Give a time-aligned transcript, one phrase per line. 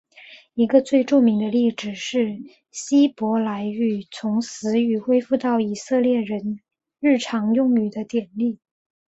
[0.55, 2.39] 一个最著名的例子是
[2.71, 6.59] 希伯来语从死语恢复到以色列人
[6.99, 8.57] 日常用语的案例。